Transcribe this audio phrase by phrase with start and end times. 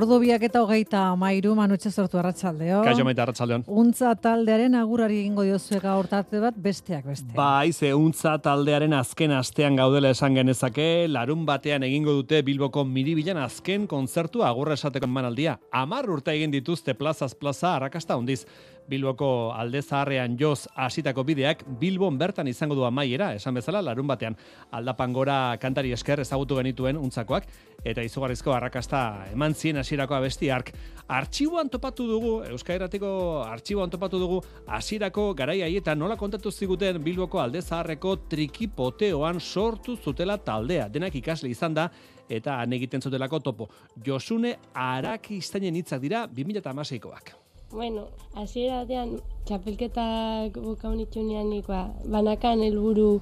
[0.00, 2.78] Ordu biak eta hogeita mairu manutxe sortu arratsaldeo.
[2.86, 3.66] Kaixo maite arratsaldeon.
[3.82, 7.34] Untza taldearen agurari egingo diozue gaur tarte bat besteak beste.
[7.36, 13.42] Bai, ze untza taldearen azken astean gaudela esan genezake, larun batean egingo dute Bilboko miribilan
[13.44, 15.58] azken kontzertu agurra esateko emanaldia.
[15.82, 18.46] Amar urte egin dituzte plazaz plaza arrakasta hondiz.
[18.90, 24.36] Bilboko alde zaharrean joz hasitako bideak Bilbon bertan izango du amaiera, esan bezala larun batean
[24.74, 27.46] aldapan gora kantari esker ezagutu genituen untzakoak
[27.86, 29.00] eta izugarrizko arrakasta
[29.32, 30.72] eman zien hasierako abesti ark.
[31.08, 33.10] Artxiboan topatu dugu, Euskairatiko
[33.46, 40.38] artxiboan topatu dugu hasierako garai haietan nola kontatu ziguten Bilboko alde zaharreko trikipoteoan sortu zutela
[40.38, 40.88] taldea.
[40.88, 41.88] Denak ikasle izan da
[42.28, 43.68] eta han egiten zutelako topo.
[44.06, 47.39] Josune Arakistainen hitzak dira 2016koak.
[47.72, 53.20] Bueno, hasiera batean txapelketak bukaunitxunean ba, banakan helburu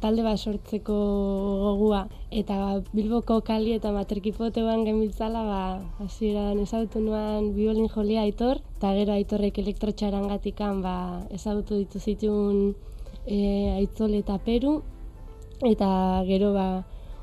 [0.00, 0.96] talde bat sortzeko
[1.60, 2.06] gogua.
[2.32, 5.60] Eta Bilboko kali eta matrikipotean genbiltzala ba
[6.00, 8.62] hasieran ezagutu nuan biolin jolia Aitor.
[8.78, 10.96] Eta gero Aitorrek elektrotxarangatikan ba
[11.28, 12.74] ezagutu ditu zituen
[13.26, 13.36] e,
[13.76, 14.80] Aitzol eta Peru.
[15.60, 16.68] Eta gero ba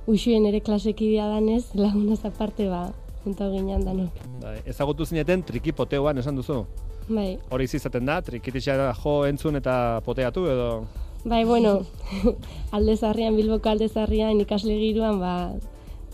[0.08, 2.94] Uxuen ere klasekidea danez, lagunaz aparte ba,
[3.28, 4.23] junta ginean danok.
[4.42, 6.64] Bai, ezagutu zineten trikipoteoan esan duzu.
[7.08, 10.70] Bai, Hori izaten da, trikitisa da jo entzun eta poteatu edo...
[11.23, 11.81] bai, bueno,
[12.75, 15.33] alde zarrian, Bilboko alde zarrian ikasle giroan, ba,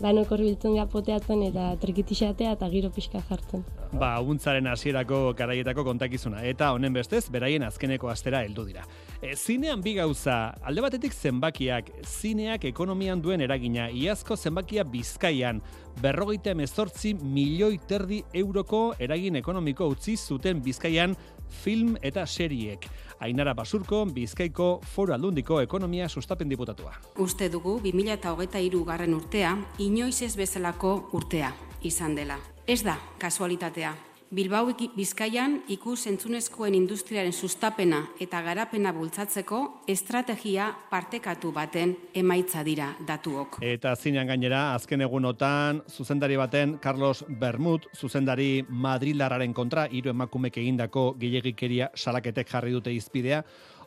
[0.02, 3.64] danok hor biltzen ga poteatzen eta trikitixatea eta giro pixka jartzen.
[3.94, 6.42] Ba, untzaren hasierako garaietako kontakizuna.
[6.50, 8.86] Eta honen bestez, beraien azkeneko astera heldu dira.
[9.22, 15.62] E, zinean bi gauza, alde batetik zenbakiak, zineak ekonomian duen eragina, iazko zenbakia bizkaian,
[16.02, 21.16] berrogeita emezortzi milioi terdi euroko eragin ekonomiko utzi zuten bizkaian
[21.62, 22.88] film eta seriek.
[23.20, 26.92] Ainara Basurko, Bizkaiko Foru Aldundiko Ekonomia Sustapen Diputatua.
[27.18, 32.40] Uste dugu 2023 garren urtea, inoiz ez bezalako urtea izan dela.
[32.66, 33.94] Ez da kasualitatea.
[34.34, 43.60] Bilbao Bizkaian ikus entzunezkoen industriaren sustapena eta garapena bultzatzeko estrategia partekatu baten emaitza dira datuok.
[43.62, 51.12] Eta zinean gainera, azken egunotan, zuzendari baten, Carlos Bermut, zuzendari Madrilarraren kontra, hiru emakumek egindako
[51.20, 53.44] gehiagikeria salaketek jarri dute izpidea,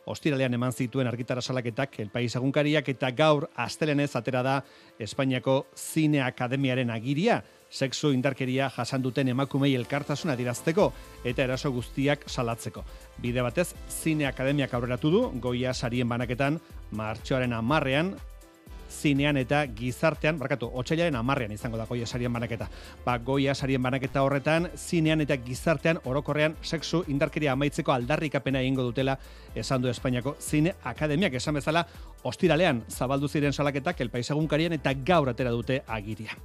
[0.08, 4.58] ostiralean eman zituen argitara salaketak, El País egunkariak, eta gaur astelenez atera da
[4.98, 10.92] Espainiako Zine Akademiaren agiria, sexu indarkeria jasan duten emakumei elkartasuna dirazteko
[11.24, 12.84] eta eraso guztiak salatzeko.
[13.18, 18.16] Bide batez, Zine Akademiak aurreratu du, goia sarien banaketan, martxoaren amarrean,
[18.88, 22.68] zinean eta gizartean, barkatu, otxailaren amarrean izango da goia sarien banaketa.
[23.04, 29.18] Ba, goia sarien banaketa horretan, zinean eta gizartean orokorrean sexu indarkeria amaitzeko aldarrikapena egingo dutela
[29.54, 31.86] esan du Espainiako Zine Akademiak esan bezala
[32.24, 36.36] ostiralean zabaldu ziren salaketak El Pais egunkarian eta gaur atera dute agiria.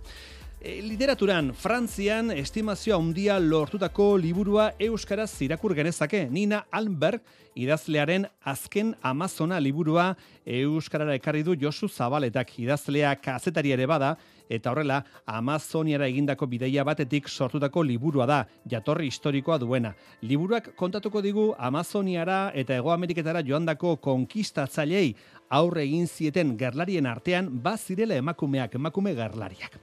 [0.63, 6.21] E, Literaturan, Frantzian estimazio handia lortutako liburua euskaraz irakur genezake.
[6.31, 7.19] Nina Alberg
[7.59, 10.13] idazlearen azken Amazona liburua
[10.45, 14.13] euskarara ekarri du Josu Zabaletak idazlea kazetari ere bada
[14.47, 19.91] eta horrela Amazoniara egindako bidaia batetik sortutako liburua da, jatorri historikoa duena.
[20.21, 25.09] Liburuak kontatuko digu Amazoniara eta Hego Ameriketara joandako konkistatzailei
[25.49, 29.81] aurre egin zieten gerlarien artean bazirela emakumeak, emakume gerlariak.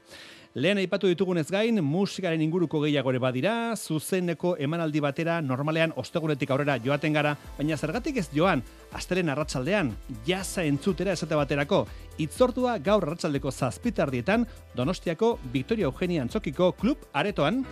[0.54, 6.74] Lehen aipatu ditugunez gain, musikaren inguruko gehiago ere badira, zuzeneko emanaldi batera normalean ostegunetik aurrera
[6.82, 9.92] joaten gara, baina zergatik ez joan, astelen arratsaldean
[10.26, 11.84] jasa entzutera esate baterako,
[12.18, 17.64] itzortua gaur arratsaldeko zazpitardietan, Donostiako Victoria Eugenia Antzokiko klub aretoan,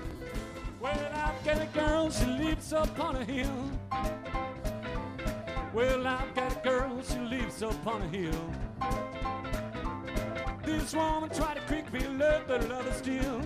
[5.74, 6.06] Well,
[10.68, 13.40] This woman tried to quick me love, but love still.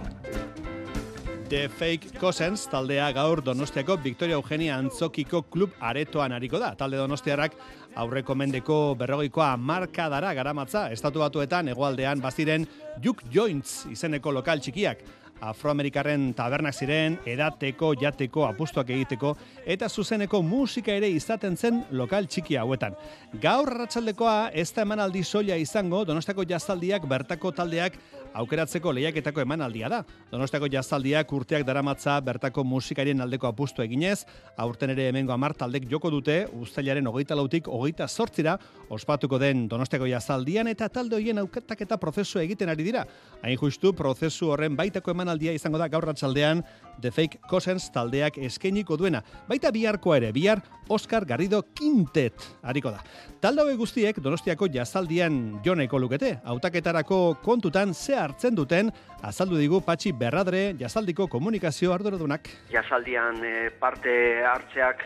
[1.48, 6.72] The Fake Cousins taldea gaur Donostiako Victoria Eugenia Antzokiko klub aretoan ariko da.
[6.74, 7.54] Talde Donostiarrak
[7.94, 10.88] aurreko mendeko berrogeikoa markadara garamatza.
[10.90, 12.66] Estatu batuetan hegoaldean baziren
[13.04, 15.06] Juk Joints izeneko lokal txikiak.
[15.42, 19.34] Afroamerikarren tabernak ziren, edateko, jateko, apustuak egiteko,
[19.66, 22.94] eta zuzeneko musika ere izaten zen lokal txiki hauetan.
[23.42, 27.98] Gaur arratsaldekoa ez da emanaldi soila izango, donostako jaztaldiak bertako taldeak
[28.34, 30.02] aukeratzeko lehiaketako emanaldia da.
[30.30, 34.24] Donostiako jaztaldiak urteak daramatza bertako musikarien aldeko apustu eginez,
[34.56, 38.58] aurten ere hemengo amar taldek joko dute, ustailaren hogeita lautik hogeita sortzira,
[38.92, 43.06] ospatuko den Donostiako jaztaldian eta talde hoien auketak eta prozesu egiten ari dira.
[43.42, 46.62] Hain justu, prozesu horren baitako emanaldia izango da gaur ratsaldean
[47.00, 49.22] The Fake Cousins taldeak eskainiko duena.
[49.48, 50.62] Baita biharkoa ere, bihar
[50.92, 53.02] Oscar Garrido Quintet hariko da.
[53.40, 56.36] Talde hauek guztiek Donostiako jazaldian joneko lukete.
[56.44, 58.90] Hautaketarako kontutan ze hartzen duten
[59.22, 62.48] azaldu digu Patxi Berradre jazaldiko komunikazio arduradunak.
[62.70, 65.02] Jazaldian eh, parte hartzeak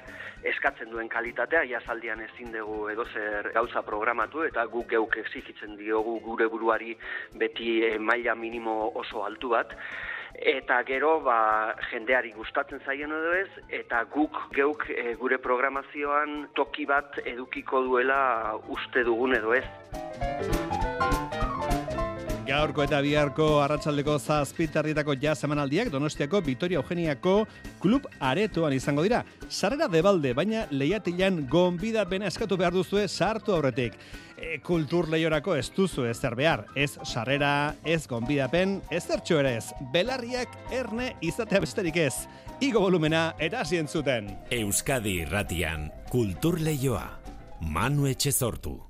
[0.47, 6.47] eskatzen duen kalitatea, jazaldian ezin dugu edozer gauza programatu eta guk geuk exigitzen diogu gure
[6.47, 6.97] buruari
[7.35, 9.73] beti eh, maila minimo oso altu bat
[10.37, 16.85] eta gero ba, jendeari gustatzen zaien edo ez, eta guk geuk e, gure programazioan toki
[16.85, 18.21] bat edukiko duela
[18.69, 20.66] uste dugun edo ez.
[22.47, 27.33] Gaurko eta biharko arratsaldeko zazpitarrietako jaz emanaldiak Donostiako Vitoria Eugeniako
[27.83, 29.25] Klub Aretoan izango dira.
[29.51, 33.99] Sarrera debalde, baina lehiatilan gonbidapena eskatu behar duzue sartu aurretik.
[34.39, 36.69] E, kultur lehiorako ez duzu ez zer behar.
[36.79, 39.73] Ez sarrera, ez gonbidapen, ez zertxo ere ez.
[39.91, 42.15] Belarriak erne izatea besterik ez.
[42.63, 44.31] Igo volumena eta hasien zuten.
[44.55, 47.09] Euskadi irratian, kultur leioa.
[47.59, 48.86] Manu Etxezortu.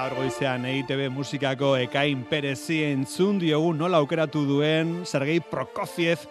[0.00, 6.22] Gaur goizean EITB musikako ekain perezi entzun diogu nola aukeratu duen Sergei Prokofiev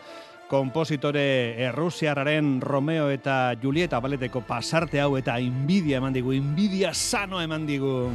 [0.50, 7.69] kompositore errusiarraren Romeo eta Julieta baleteko pasarte hau eta inbidia eman digu, inbidia sano eman
[7.69, 8.10] digu.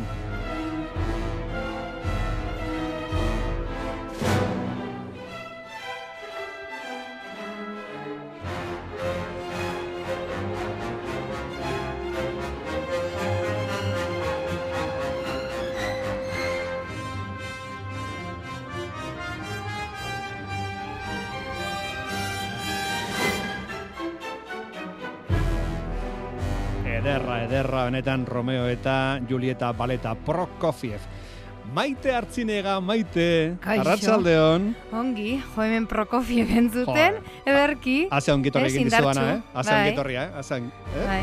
[27.84, 31.00] Benetan Romeo eta Julieta Baleta Prokofiev.
[31.75, 33.81] Maite hartzinega, maite, Kaixo.
[33.81, 34.75] arratsaldeon.
[34.92, 37.16] Ongi, jo hemen Prokofiev entzuten,
[37.46, 38.08] ederki.
[38.10, 39.40] Haze ongitorri egin dizuana, eh?
[39.54, 39.81] Haze bai.
[39.86, 40.31] ongitorria, eh?
[40.36, 40.62] Haze eh?
[41.06, 41.22] Bai.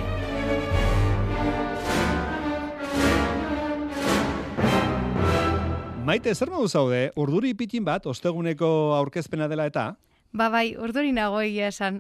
[6.06, 7.12] Maite, zer modu zaude?
[7.16, 8.68] Urduri pitin bat, osteguneko
[8.98, 9.94] aurkezpena dela eta?
[10.32, 12.00] Ba bai, urduri nago egia esan.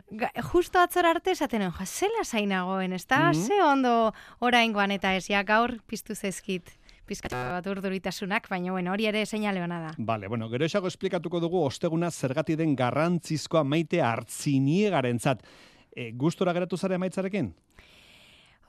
[0.52, 3.32] Justo atzora arte esaten jo, zela zain nagoen, ez da?
[3.32, 3.42] Mhm.
[3.42, 6.72] Ze ondo oraingoan eta ez, ja gaur piztu zezkit.
[7.06, 9.92] Pizkatu bat urduritasunak, baina bueno, hori ere seinale ona da.
[9.98, 15.44] Bale, bueno, gero esago esplikatuko dugu osteguna zergati den garrantzizkoa maite hartziniegarentzat.
[15.92, 17.52] E, gustora geratu zare maitzarekin?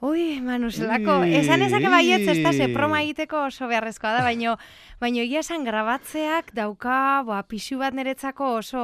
[0.03, 4.57] Ui, Manu, zelako, esan ezake baietz ez da, ze proma egiteko oso beharrezkoa da, baino,
[4.99, 8.81] baino egia esan grabatzeak dauka, boa, pixu bat niretzako oso,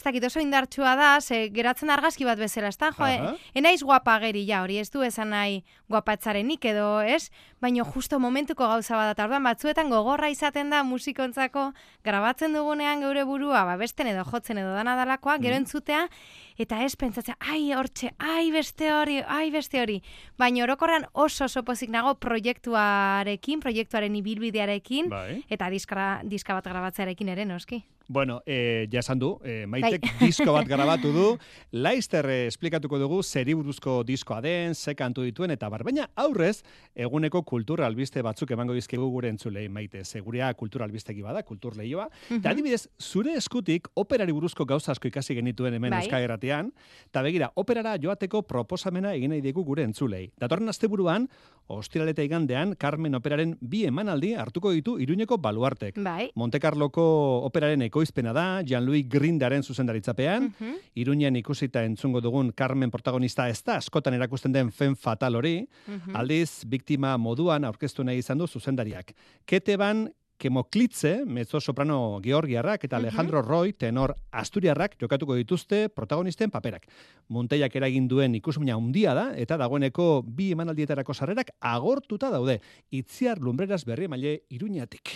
[0.00, 3.34] ez dakit oso indartsua da, ze geratzen argazki bat bezala, ez da, jo, Aha.
[3.36, 5.58] e, enaiz guapa ageri ja, hori ez du esan nahi
[5.92, 7.28] guapatzarenik edo, ez?
[7.60, 13.24] Baino justo momentuko gauza bat da, orduan batzuetan gogorra izaten da musikontzako, grabatzen dugunean geure
[13.28, 15.66] burua, ba, besten edo jotzen edo dana dalakoa, gero Mm.
[15.66, 16.08] entzutea,
[16.56, 20.00] eta ez pentsatzea, ai, hortxe, ai, beste hori, ai, beste hori.
[20.38, 25.44] Baina orokorran oso oso pozik nago proiektuarekin, proiektuaren ibilbidearekin, Bai.
[25.50, 27.84] eta diskara, diska bat grabatzearekin ere, noski.
[28.10, 30.26] Bueno, e, ja esan du, e, maitek Bai.
[30.26, 31.26] disko bat grabatu du,
[31.70, 35.84] Laister eh, esplikatuko dugu zeri buruzko diskoa den, ze kantu dituen, eta bar.
[35.86, 36.64] Baina aurrez,
[36.98, 40.02] eguneko kultura albiste batzuk emango dizkigu gure entzulei maite.
[40.02, 42.08] Segurea kultura albistegi bada, kultur lehioa.
[42.34, 46.02] Eta adibidez, zure eskutik operari buruzko gauza asko ikasi genituen hemen Bai.
[46.02, 46.74] Euskal Herratian,
[47.12, 50.32] eta begira, operara joateko proposamena egin nahi digu gure entzulei.
[50.34, 51.30] Datorren asteburuan,
[51.70, 55.98] ostiraleta igandean Carmen Operaren bi emanaldi hartuko ditu Iruñeko baluartek.
[56.02, 56.30] Bai.
[56.34, 57.04] Monte Carloko
[57.46, 60.74] operaren ekoizpena da, Jean-Louis Grindaren zuzendaritzapean, Mhm.
[60.94, 66.16] Iruñean ikusita entzungo dugun Carmen protagonista ez da askotan erakusten den fen fatal hori, Mhm.
[66.16, 69.12] aldiz biktima moduan aurkeztu nahi izan du zuzendariak.
[69.46, 72.96] Keteban Kemoklitze, mezzo soprano Georgiarrak eta.
[72.96, 76.86] Alejandro Roy, tenor Asturiarrak jokatuko dituzte protagonisten paperak.
[77.28, 82.56] Monteiak eragin duen ikusmina handia da eta dagoeneko bi emanaldietarako sarrerak agortuta daude.
[82.88, 85.12] Itziar lumbreras berri maile Iruñatik.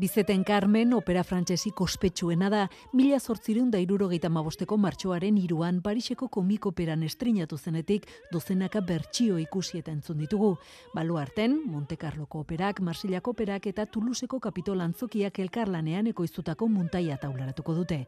[0.00, 2.60] Bizeten Carmen, opera frantsesik ospetsuena da,
[2.96, 9.82] mila zortzireun da irurogeita mabosteko martxoaren iruan Pariseko komik operan estrinatu zenetik dozenaka bertsio ikusi
[9.82, 10.54] eta entzun ditugu.
[10.94, 18.00] Baluarten, Monte Carloko operak, Marsilako operak eta Toulouseko kapitol antzokiak elkarlanean ekoiztutako muntaia taularatuko dute.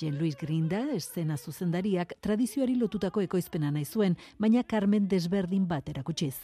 [0.00, 6.34] Jean-Louis Grinda, eszena zuzendariak, tradizioari lotutako ekoizpena nahi zuen, baina Carmen desberdin bat erakutsiz.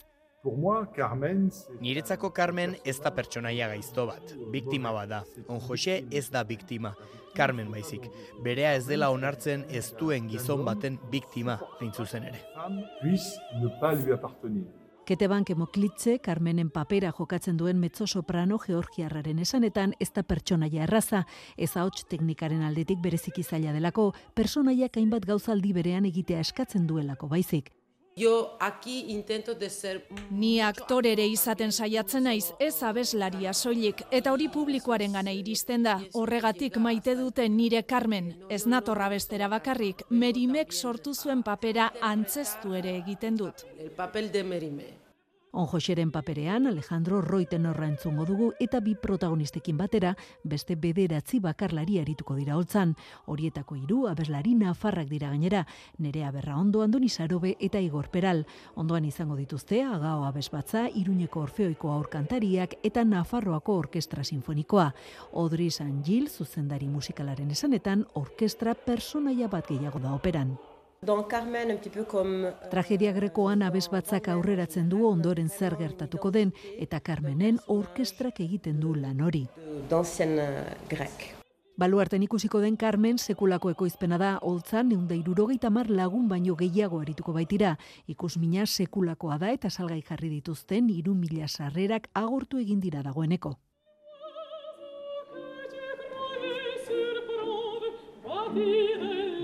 [1.79, 5.19] Niretzako Carmen ez da pertsonaia gaizto bat, biktima bat da.
[5.47, 6.91] On Jose ez da biktima,
[7.33, 8.09] Carmen baizik.
[8.43, 12.41] Berea ez dela onartzen ez duen gizon baten biktima, hain zuzen ere.
[15.03, 21.25] Keteban Kemoklitze, Carmenen papera jokatzen duen mezzo-soprano Georgiarraren esanetan ez da pertsonaia erraza,
[21.57, 27.71] ez ahots teknikaren aldetik bereziki zaila delako, personaiak hainbat gauzaldi berean egitea eskatzen duelako baizik.
[28.15, 34.49] Yo aquí intento de ser Ni aktorere izaten saiatzen naiz, ez abeslaria soilik, eta hori
[34.53, 35.97] publikoaren gana iristen da.
[36.13, 42.97] Horregatik maite dute nire Carmen, ez natorra bestera bakarrik, Merimek sortu zuen papera antzeztu ere
[42.97, 43.65] egiten dut.
[43.79, 45.02] el papel de Merime.
[45.55, 51.99] On Joseren paperean Alejandro Roy tenorra entzungo dugu eta bi protagonistekin batera beste bederatzi bakarlari
[52.01, 52.95] arituko dira holtzan.
[53.29, 55.67] Horietako hiru abeslari nafarrak dira gainera,
[55.99, 58.47] Nerea Berra Ondo Andoni Sarobe eta Igor Peral.
[58.73, 64.89] Ondoan izango dituzte Agao Abesbatza, Iruñeko Orfeoiko aurkantariak eta Nafarroako Orkestra Sinfonikoa.
[65.33, 70.57] Audrey San Gil zuzendari musikalaren esanetan orkestra personaia bat gehiago da operan.
[71.05, 72.53] Dans Carmen, un petit peu comme...
[72.71, 79.19] Tragedia grekoan abesbatzak aurreratzen du ondoren zer gertatuko den eta Carmenen orkestrak egiten du lan
[79.19, 79.43] hori.
[79.89, 80.45] D'ancienne
[80.87, 81.25] grec.
[81.75, 87.33] Baluarten ikusiko den Carmen sekulako ekoizpena da, holtzan eunda irurogeita mar lagun baino gehiago arituko
[87.35, 87.75] baitira.
[88.07, 93.57] Ikusmina sekulakoa da eta salgai jarri dituzten iru mila sarrerak agortu egin dira dagoeneko.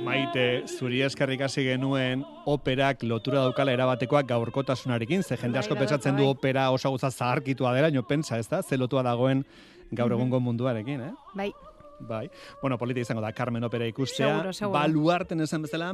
[0.09, 6.17] Maite, zuri eskerrik hasi genuen operak lotura daukala erabatekoak gaurkotasunarekin, ze jende asko Bai, pentsatzen
[6.17, 8.63] du opera oso gauza zaharkitua dela, nio pentsa, ez da?
[8.63, 9.45] Ze lotua dagoen
[9.91, 11.13] gaur egungo munduarekin, eh?
[11.35, 11.51] Bai.
[11.99, 12.29] Bai.
[12.61, 14.79] Bueno, polita izango da Carmen opera ikustea, Seguro, seguro.
[14.79, 15.91] baluarten esan bezala,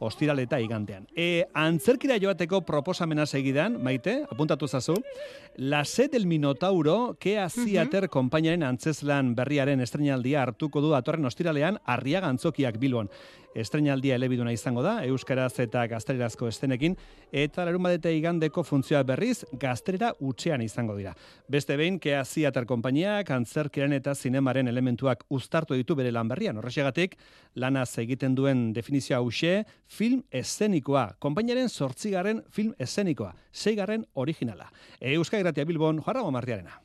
[0.00, 1.06] ostiraleta igantean.
[1.14, 4.96] E, antzerkira joateko proposamena segidan, maite, apuntatu zazu,
[5.56, 12.32] La sed del Minotauro, que aziater konpainaren antzeslan berriaren estrenaldia hartuko du datorren ostiralean, arriaga
[12.32, 13.12] antzokiak bilbon.
[13.54, 16.96] Estrenaldia elebiduna izango da, euskaraz eta gaztelerazko estenekin,
[17.32, 21.14] eta larun badete igandeko funtzioa berriz, gaztelera utxean izango dira.
[21.48, 26.58] Beste behin, Kea Ziater konpainiak, antzerkiren eta zinemaren elementuak uztartu ditu bere lan berrian.
[26.58, 27.16] Horrexegatik,
[27.54, 31.14] lanaz egiten duen definizioa hause, film eszenikoa.
[31.18, 33.34] Konpainiaren sortzigarren film eszenikoa.
[33.52, 34.70] Seigarren originala.
[35.00, 36.83] Euskal Gratia Bilbon, Joarra Martiarena.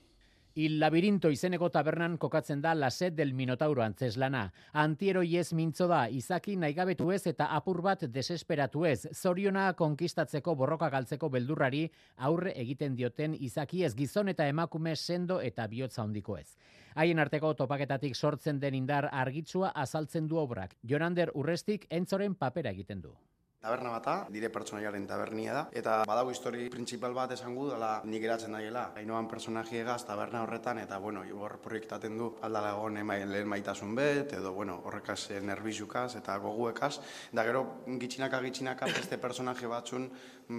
[0.60, 4.42] Il labirinto izeneko tabernan kokatzen da La Sed del Minotauro antzeslana.
[4.82, 9.08] Antiero iez mintzo da, izaki naigabetu ez eta apur bat desesperatu ez.
[9.16, 11.86] Zoriona konkistatzeko borroka galtzeko beldurrari
[12.18, 16.58] aurre egiten dioten izaki ez gizon eta emakume sendo eta bihotza handiko ez.
[16.96, 20.76] Haien arteko topaketatik sortzen den indar argitsua azaltzen du obrak.
[20.84, 23.16] Jonander urrestik entzoren papera egiten du.
[23.60, 28.54] Taberna bata, dire pertsonaiaren tabernia da, eta badago histori printzipal bat esango dela nik geratzen
[28.56, 28.86] daiela.
[28.96, 34.32] Gainoan personajiegaz taberna horretan, eta bueno, hor proiektaten du aldala egon emai, lehen maitasun bet,
[34.38, 36.94] edo bueno, horrekaz eh, nerbizukaz eta goguekaz,
[37.36, 37.66] da gero
[38.06, 40.08] gitxinaka gitxinaka beste personaje batzun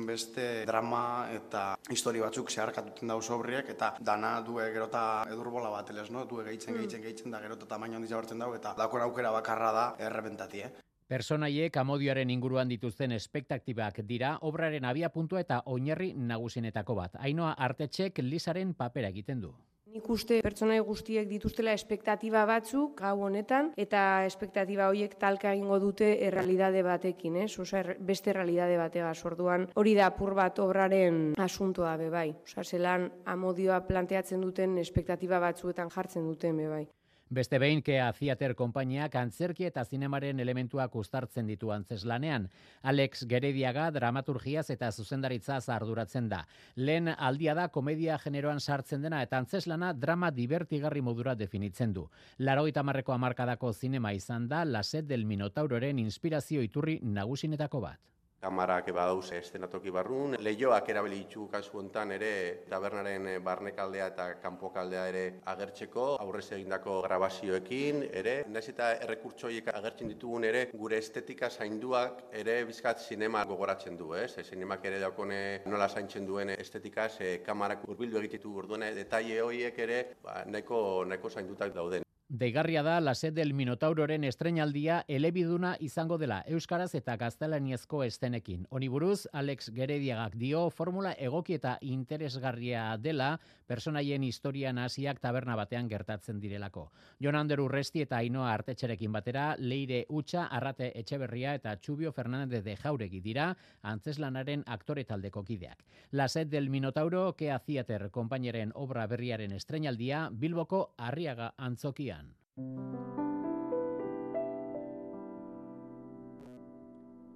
[0.04, 1.02] beste drama
[1.38, 6.28] eta histori batzuk zeharkatuten dauz obriek, eta dana du gero eta edurbola bat, elez, no?
[6.28, 9.72] Du gehitzen, gehitzen, gehitzen, da gero eta tamaino handiz jabartzen dago, eta dakon aukera bakarra
[9.80, 10.89] da errebentati, eh?
[11.10, 17.16] Personaiek amodioaren inguruan dituzten espektaktibak dira obraren abia puntua eta oinarri nagusinetako bat.
[17.18, 19.50] Ainoa artetxek lisaren papera egiten du.
[19.90, 26.12] Nik uste pertsonai guztiek dituztela espektatiba batzuk gau honetan eta espektatiba horiek talka egingo dute
[26.28, 27.58] errealidade batekin, ez?
[27.58, 29.66] Osea, er- beste errealidade batega sorduan.
[29.74, 32.28] Hori da apur bat obraren asuntoa be bai.
[32.46, 36.84] Osea, zelan amodioa planteatzen duten espektatiba batzuetan jartzen duten be bai.
[37.30, 42.48] Beste behin, Kea Theater konpainiak antzerki eta zinemaren elementuak ustartzen ditu antzeslanean.
[42.82, 46.40] Alex Gerediaga dramaturgiaz eta zuzendaritza arduratzen da.
[46.74, 52.08] Lehen aldia da komedia generoan sartzen dena eta antzeslana drama divertigarri modura definitzen du.
[52.38, 58.00] Larogeita marreko amarkadako zinema izan da Laset del Minotauroren inspirazio iturri nagusinetako bat.
[58.40, 62.30] Kamarak eba dauz estenatoki barrun, lehioak erabili ditu kasu hontan ere
[62.70, 70.08] tabernaren eh, barnekaldea eta kanpokaldea ere agertzeko, aurrez egindako grabazioekin ere, nahiz eta errekurtsoiek agertzen
[70.14, 74.32] ditugun ere, gure estetika zainduak ere bizkat sinema gogoratzen du, ez?
[74.40, 79.84] E, sinemak ere daukone nola zaintzen duen estetika, ze kamarak urbildu egititu urduene, detaile horiek
[79.84, 82.08] ere ba, nahiko, nahiko zaindutak dauden.
[82.30, 88.68] Deigarria da la sed del Minotauroren estrenaldia elebiduna izango dela euskaraz eta gaztelaniazko estenekin.
[88.70, 93.32] Honi buruz Alex Gerediagak dio formula egoki eta interesgarria dela
[93.70, 96.88] personaien historian hasiak taberna batean gertatzen direlako.
[97.22, 102.74] Jon Ander Urresti eta Ainoa Artetxerekin batera Leire Utxa, Arrate Etxeberria eta Txubio Fernandez de
[102.76, 103.52] Jauregi dira
[103.94, 105.84] antzeslanaren aktore taldeko kideak.
[106.10, 112.34] La sed del Minotauro ke Theater konpaineren obra berriaren estrenaldia Bilboko Arriaga Antzokian.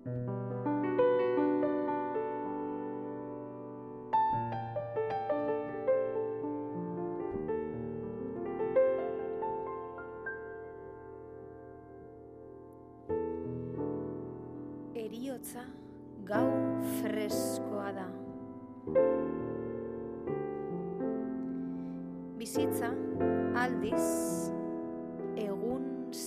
[0.04, 0.43] Eriotza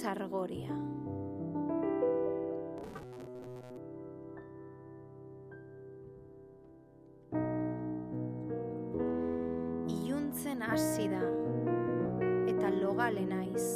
[0.07, 0.71] sargoria.
[10.07, 11.25] Iuntzen hasi da
[12.47, 13.67] eta logale naiz.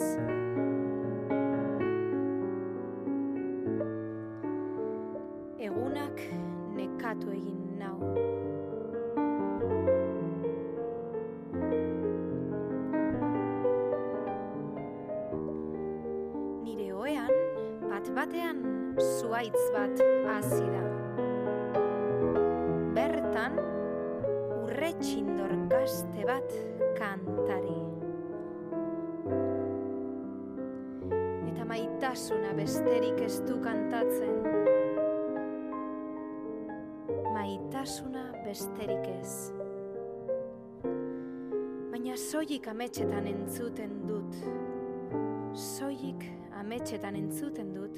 [37.82, 39.50] Maitasuna besterik ez.
[41.90, 44.38] Baina soilik ametxetan entzuten dut.
[45.58, 46.28] Soilik
[46.62, 47.98] ametxetan entzuten dut.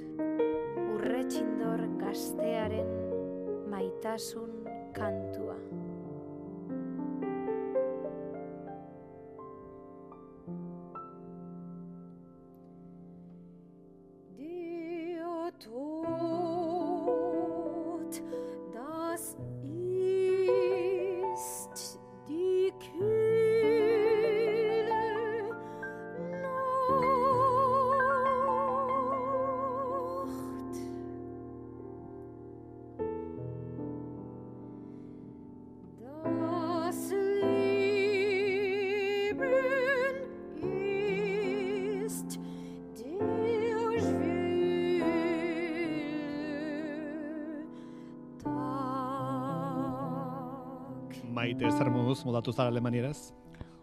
[0.94, 2.96] Urretxindor gaztearen
[3.76, 4.56] maitasun
[4.96, 5.60] kantua.
[51.34, 53.34] Maite, zer moduz, modatu zara alemanieraz?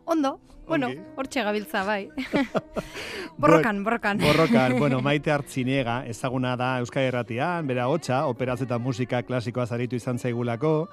[0.06, 2.08] Ondo, bueno, hortxe gabiltza, bai.
[3.42, 4.20] borrokan, borrokan.
[4.22, 9.98] Borrokan, bueno, Maite Artziniega, ezaguna da Euskal Herratian, bera hotxa, operaz eta musika klasikoa zaritu
[9.98, 10.88] izan zaigulako,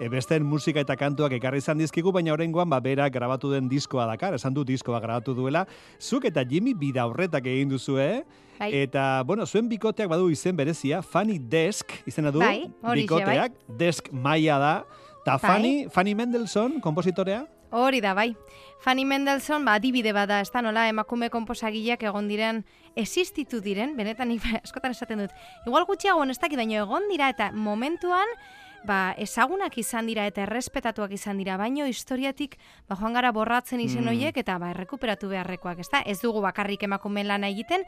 [0.00, 4.08] e, besteen musika eta kantuak ekarri izan dizkigu, baina oraingoan ba bera grabatu den diskoa
[4.10, 5.66] dakar, esan du diskoa grabatu duela.
[6.00, 8.24] Zuk eta Jimmy bida horretak egin duzue,
[8.58, 8.72] Bai.
[8.82, 14.10] eta, bueno, zuen bikoteak badu izen berezia, Fanny Desk, izena du, Bai, horixe, bikoteak, Desk
[14.10, 14.74] maia da,
[15.22, 15.40] eta Bai.
[15.40, 18.36] Fanny, Fanny Mendelssohn, kompositorea, Hori da, bai.
[18.80, 22.64] Fanny Mendelssohn, ba, adibide bada, ez da nola, emakume komposagileak egon diren,
[22.98, 24.32] existitu diren, benetan
[24.64, 28.26] askotan esaten dut, igual gutxiago ez dakit, baino egon dira, eta momentuan,
[28.86, 32.56] ba, ezagunak izan dira eta errespetatuak izan dira, baino historiatik
[32.88, 34.08] ba, joan gara borratzen izen Mm.
[34.08, 35.88] horiek eta ba, errekuperatu beharrekoak, ez?
[36.06, 37.82] Ez dugu bakarrik emakumeen lana egiten,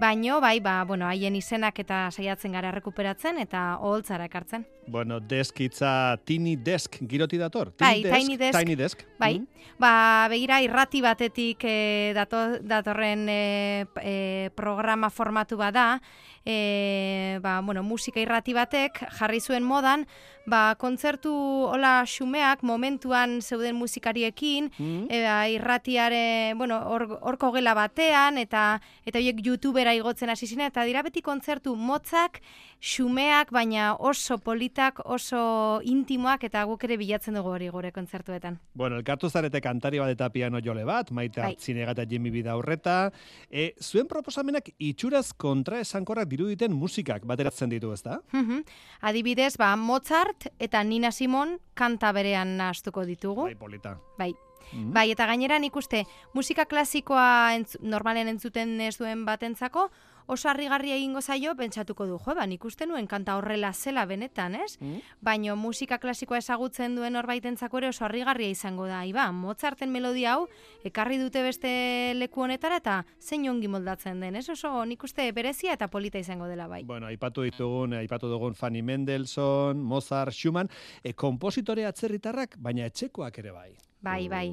[0.00, 4.66] baino, bai, ba, bueno, haien izenak eta saiatzen gara errekuperatzen eta oholtzara ekartzen.
[4.90, 7.72] bueno, Desk hitza Tiny Desk giroti dator?
[7.78, 8.58] Bai, Tiny Desk.
[8.58, 9.04] Tiny Desk.
[9.20, 9.46] Bai, Mm.
[9.78, 16.00] ba, begira irrati batetik e, dato, datorren e, e, programa formatu bada,
[16.44, 20.06] e, ba, bueno, musika irrati batek jarri zuen modan,
[20.50, 21.30] ba, kontzertu
[21.70, 25.06] hola xumeak momentuan zeuden musikariekin, Mm.
[25.08, 30.84] eba, irratiare, bueno, hor- horko gela batean, eta eta horiek youtubera igotzen hasi ziren, eta
[30.84, 32.40] dira beti kontzertu motzak,
[32.80, 38.58] xumeak, baina oso politak, oso intimoak, eta guk ere bilatzen dugu hori gure kontzertuetan.
[38.74, 41.52] Bueno, elkartu zarete kantari bat eta piano jole bat, maite Bai.
[41.52, 43.12] hartzinega eta Jimmy Bida horreta.
[43.50, 48.20] E, zuen proposamenak itxuraz kontra esankorrak diruditen musikak bateratzen ditu, ezta?
[48.32, 48.62] Mhm.
[49.02, 53.48] Adibidez, ba, Mozart eta Nina Simon kanta berean nahastuko ditugu.
[53.50, 53.98] Bai, polita.
[54.18, 54.34] Bai.
[54.72, 54.92] Mhm.
[54.94, 59.90] Bai, eta gainera nik uste musika klasikoa entz, normalen entzuten ez duen batentzako,
[60.30, 64.54] oso harrigarria egingo zaio pentsatuko du, jo, ba, nik uste nuen kanta horrela zela benetan,
[64.54, 64.78] ez?
[64.80, 65.00] Mhm.
[65.20, 69.02] Baino musika klasikoa ezagutzen duen horbaitentzako ere oso harrigarria izango da.
[69.06, 70.46] Iba, Mozarten melodia hau
[70.86, 74.48] ekarri dute beste leku honetara eta zein ongi moldatzen den, ez?
[74.48, 76.84] Oso nik uste berezia eta polita izango dela bai.
[76.84, 80.70] Bueno, aipatu ditugun, aipatu dugun Fanny Mendelssohn, Mozart, Schumann,
[81.02, 83.70] e, kompositore atzerritarrak, baina etxekoak ere bai.
[84.00, 84.48] Bai, bai.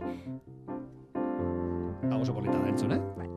[2.11, 3.01] Hau oso polita da entzun, eh?
[3.17, 3.36] Ituringo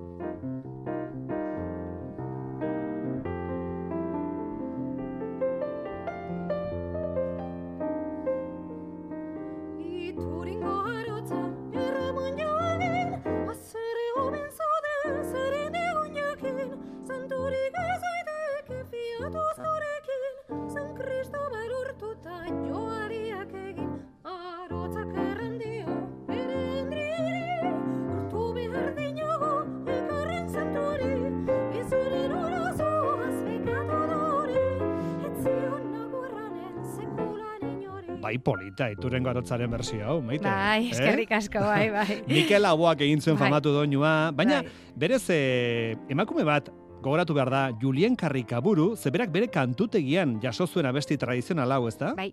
[38.31, 40.47] Bai polita, iturengo arotzaren bersio hau, maite.
[40.47, 42.21] Bai, eskerrik asko, bai, bai.
[42.31, 43.49] Mikel Aboak egin zuen Bai.
[43.49, 44.61] famatu doinua, baina
[44.95, 46.69] berez eh, emakume bat
[47.03, 52.13] gogoratu behar da Julien Karrikaburu, zeberak bere kantutegian jaso zuen abesti tradizional hau, ezta?
[52.15, 52.29] Bai,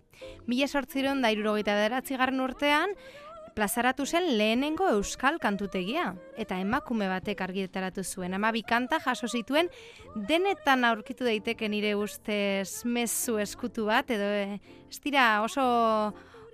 [0.46, 2.94] mila sortziron da irurogeita bederatzi garren urtean,
[3.58, 6.12] plazaratu zen lehenengo euskal kantutegia.
[6.38, 8.34] Eta emakume batek argitaratu zuen.
[8.38, 9.66] Ama bi kanta jaso zituen,
[10.28, 15.64] denetan aurkitu daiteke nire ustez mezu eskutu bat, edo eh, ez dira oso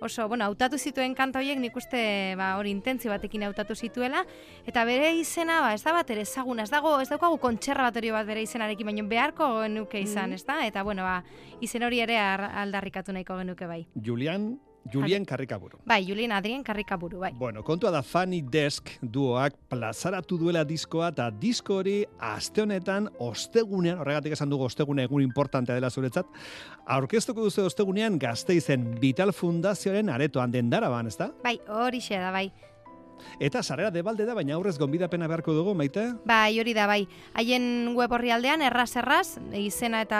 [0.05, 4.25] oso, bueno, hautatu zituen kanta horiek nik uste ba, hori intentzio batekin hautatu zituela,
[4.67, 8.27] eta bere izena, ba, ez da bat ere ezaguna, ez dago, ez daukagu kontserbatorio bat
[8.27, 10.33] bere izenarekin, baina beharko genuke izan, Mhm.
[10.35, 10.59] ez da?
[10.67, 11.23] Eta, bueno, ba,
[11.61, 13.85] izen hori ere ar- aldarrikatu nahiko genuke bai.
[13.95, 14.59] Julian,
[14.91, 15.79] Julien Karrikaburu.
[15.85, 17.31] Bai, Julien Adrien karrikaburu, bai.
[17.33, 23.99] Bueno, kontua da Funny Desk duoak plazaratu duela diskoa eta disko hori aste honetan ostegunean,
[23.99, 26.29] horregatik esan dugu ostegune egun importantea dela zuretzat,
[26.85, 31.31] aurkeztuko duzu ostegunean Gasteizen Vital Fundazioaren aretoan dendaraban, ezta?
[31.43, 32.49] Bai, hori da, bai.
[33.39, 36.05] Eta sarrera debalde da, baina aurrez gonbidapena beharko dugu, maite?
[36.27, 37.05] Bai, hori da, bai.
[37.33, 40.19] Haien web orrialdean erraz erraz izena eta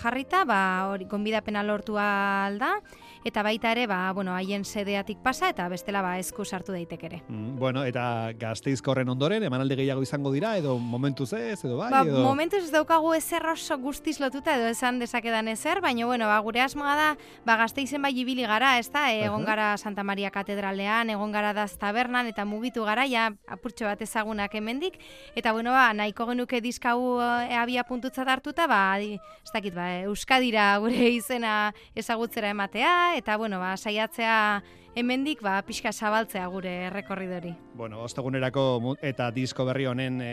[0.00, 0.60] jarrita, ba,
[0.92, 2.76] hori gonbidapena lortu alda,
[3.24, 7.22] eta baita ere, ba, bueno, haien sedeatik pasa eta bestela ba esku sartu daitek ere.
[7.28, 11.90] Mm, bueno, eta Gasteizko horren ondoren, emanalde gehiago izango dira, edo momentuz ez, edo bai,
[11.90, 12.22] Ba, edo...
[12.24, 16.60] momentuz ez daukagu ezer oso guztiz lotuta edo esan dezakedan ezer, baina bueno, ba, gure
[16.60, 17.08] asmoa da,
[17.46, 21.76] ba, gazteizen bai ibili gara, ez da, egon gara Santa Maria Katedralean, egon gara daz
[21.80, 24.98] tabernan, eta mugitu gara, ja, apurtxo bat ezagunak hemendik,
[25.34, 30.68] eta bueno, ba, nahiko genuke diskau e, abia puntutzat hartuta, ba, ez dakit, ba, Euskadira
[30.82, 34.62] gure izena ezagutzera ematea, eta bueno, ba, saiatzea
[34.96, 37.52] hemendik, ba, pixka zabaltzea gure errekorridori.
[37.76, 40.32] Bueno, ostegunerako eta disko berri honen e,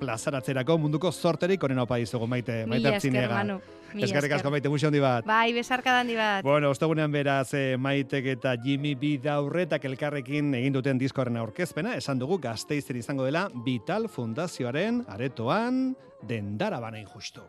[0.00, 3.54] plazaratzerako munduko zorterik honen opa dizugu, maite, maite Mila esker,
[3.94, 5.26] Eskerrik asko maite, muxo handi bat.
[5.26, 6.44] Bai, besarka handi bat.
[6.46, 12.18] Bueno, ostegunean beraz eh, Maitek eta Jimmy B daurretak elkarrekin egin duten diskoaren aurkezpena, esan
[12.18, 17.42] dugu Gasteizer izango dela Vital Fundazioaren aretoan dendara banain justu.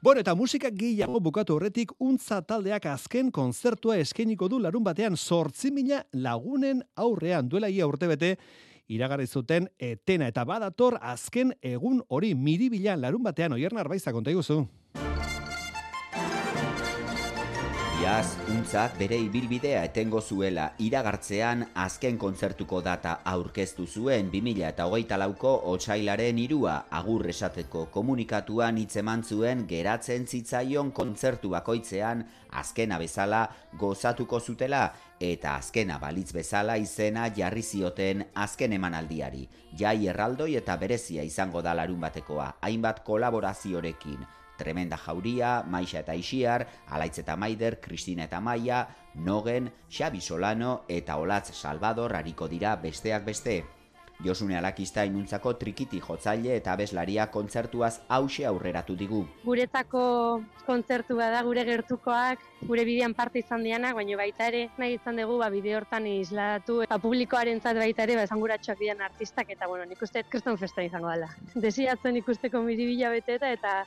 [0.00, 5.70] Bueno, eta musika gehiago bukatu horretik untza taldeak azken konzertua eskainiko du larun batean sortzi
[5.70, 8.36] mila lagunen aurrean duela ia urtebete
[8.90, 14.64] iragarri zuten etena eta badator azken egun hori miribilan larun batean oierna arbaiza konta iguzu.
[18.10, 20.64] Iaz, untzak bere ibilbidea etengo zuela.
[20.82, 29.62] Iragartzean azken kontzertuko data aurkeztu zuen 2008 lauko otxailaren irua agur esateko komunikatuan hitzeman zuen
[29.70, 32.24] geratzen zitzaion kontzertu bakoitzean.
[32.64, 33.44] Azkena bezala
[33.78, 34.82] gozatuko zutela
[35.20, 39.46] eta azkena balitz bezala izena jarri zioten azken emanaldiari.
[39.78, 44.26] Jai erraldoi eta berezia izango da larun batekoa, hainbat kolaboraziorekin,
[44.60, 51.16] Tremenda Jauria, Maixa eta Ixiar, Alaitz eta Maider, Kristina eta Maia, Nogen, Xabi Solano eta
[51.16, 53.60] Olatz Salvador hariko dira besteak beste.
[54.24, 59.22] Josune Alakista inuntzako trikiti jotzaile eta abeslaria kontzertuaz hause aurreratu digu.
[59.44, 60.02] guretzako
[60.66, 65.38] kontzertu bada gure gertukoak, gure bidean parte izan dianak, baina baita ere nahi izan dugu
[65.40, 70.02] ba, bide hortan isladatu, ba, publikoarentzat baita ere ba, esanguratsuak dian artistak, eta bueno, nik
[70.02, 71.30] uste kriston festa izango dela.
[71.66, 73.84] Desiatzen ikusteko miribila beteta eta eta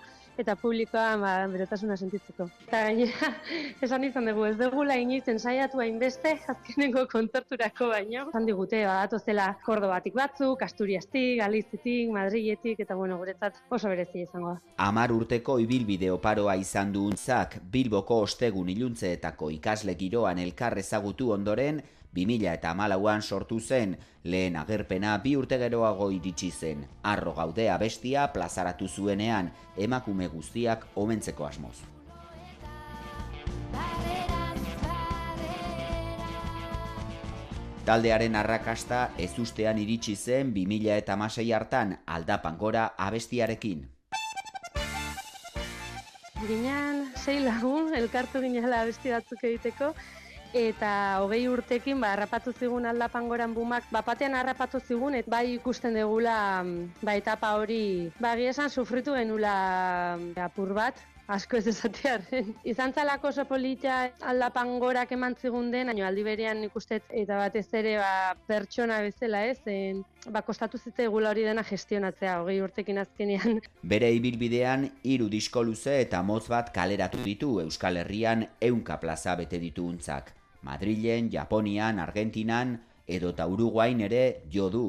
[0.61, 2.47] publikoa ba, berotasuna sentitzeko.
[2.67, 3.29] Eta gainera,
[3.85, 8.27] esan izan dugu, ez dugula inoiz ensaiatu hainbeste, azkenengo kontzerturako baino.
[8.29, 14.61] Esan digute, badatozela Kordobatik batzuk, Asturiastik, Galizitik, Madriletik, eta bueno, guretzat oso berezi izango da.
[14.77, 21.81] Amar urteko ibilbide oparoa izan du untzak Bilboko ostegun iluntzeetako ikasle giroan elkar ezagutu ondoren,
[22.15, 26.85] 2000 eta amalauan sortu zen, lehen agerpena bi urte geroago iritsi zen.
[27.03, 31.77] Arro gaude abestia plazaratu zuenean, emakume guztiak omentzeko asmoz.
[37.83, 43.89] Taldearen arrakasta ezustean iritsi zen 2000 eta amasei hartan aldapan gora abestiarekin.
[46.47, 49.93] Ginean, sei lagun, elkartu ginela abesti batzuk egiteko,
[50.53, 55.55] eta hogei urtekin ba, harrapatu zigun aldapan goran bumak, ba, batean harrapatu zigun, et bai
[55.55, 56.35] ikusten degula
[57.01, 59.55] ba, etapa hori, ba, esan sufritu genula
[60.19, 62.53] mm, apur bat, asko ez esatearen.
[62.71, 67.67] Izan zalako oso polita aldapan gorak eman zigun den, baina aldi berean ikustet eta batez
[67.73, 73.59] ere ba, pertsona bezala ez, en, ba, kostatu zitzaigula hori dena gestionatzea, hogei urtekin azkenean.
[73.95, 79.59] Bere ibilbidean hiru disko luze eta motz bat kaleratu ditu Euskal Herrian ehunka plaza bete
[79.59, 80.42] ditu untzak.
[80.63, 84.85] Madrilen, Japonian, Argentinan edota Uruguain ere jo du.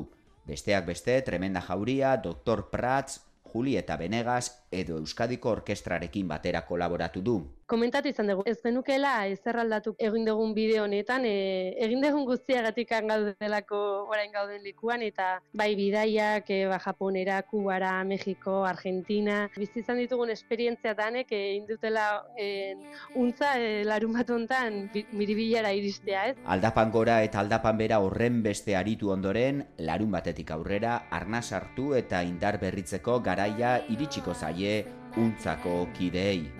[0.46, 2.68] Besteak beste, Tremenda Jauria, Dr.
[2.70, 3.20] Prats,
[3.54, 7.36] Julieta Benegas edo Euskadiko Orkestrarekin batera kolaboratu du.
[7.66, 12.90] Komentatu izan dugu, ez genukela ezer aldatu egin dugun bideo honetan, e, egin dugun guztiagatik
[13.08, 13.78] gaudelako
[14.12, 20.30] orain gauden likuan, eta bai bidaiak, e, ba, Japonera, Kubara, Mexiko, Argentina, bizi izan ditugun
[20.30, 22.76] esperientzia danek, e, indutela e,
[23.16, 26.36] untza e, larun bat hontan bi- miribilara iristea, ez?
[26.44, 32.22] Aldapan gora eta aldapan bera horren beste aritu ondoren, larun batetik aurrera, arnaz hartu eta
[32.28, 34.84] indar berritzeko garaia iritsiko zaie
[35.16, 36.50] untzako kideei.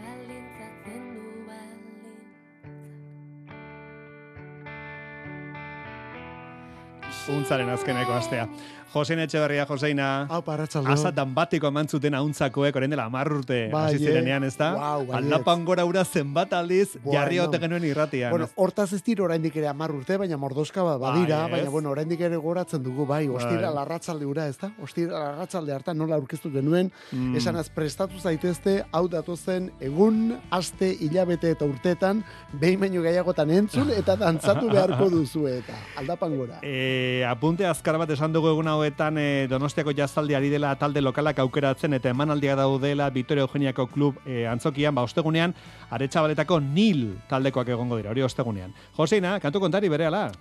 [7.32, 8.48] Untzaren azkeneko astea.
[8.94, 10.04] Josein Etxeberria, Joseina.
[10.30, 10.86] Hau, parratxaldo.
[10.92, 14.06] Asatan batiko emantzuten auntzakoek, orain dela amar urte Bai, hasi eh?
[14.06, 14.68] zirenean, ez da?
[14.78, 15.14] Baietz.
[15.18, 17.16] Aldapan gora ura zenbat aldiz, Bueno.
[17.18, 18.30] jarri ote genuen irratian.
[18.30, 21.50] Bueno, hortaz ez dira oraindik ere 10 urte, baina mordoska bat badira, Bai, ez?
[21.56, 23.74] baina bueno, oraindik ere goratzen dugu, bai, ostira Bai.
[23.80, 24.70] larratsalde ura, ez da?
[24.80, 27.34] Ostira larratsalde hartan nola aurkeztu genuen, Mm.
[27.36, 34.14] esanaz prestatu zaitezte, hau datozen egun, aste, hilabete eta urtetan, behin baino gehiagotan entzun eta
[34.14, 36.60] dantzatu beharko duzu eta aldapan gora.
[36.62, 41.38] E, apunte azkar bat esan dugu egun hauetan e, Donostiako jaztaldi ari dela talde lokalak
[41.44, 45.54] aukeratzen eta emanaldiak daudela Vitoria Eugeniako klub e, antzokian, ba ostegunean
[45.94, 48.72] Aretsabaletako Nil taldekoak egongo dira, hori ostegunean.
[48.96, 50.30] Joseina, kantu kontari berehala.